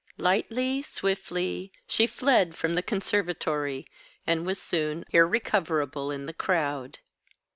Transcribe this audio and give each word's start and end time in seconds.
Lightly, 0.17 0.81
swiftly, 0.81 1.71
she 1.85 2.07
fled 2.07 2.55
from 2.55 2.73
the 2.73 2.81
conservatory, 2.81 3.85
and 4.25 4.47
was 4.47 4.59
soon 4.59 5.05
irrecoverable 5.11 6.09
in 6.09 6.25
the 6.25 6.33
crowd. 6.33 6.97